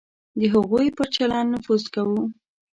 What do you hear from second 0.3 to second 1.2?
د هغوی پر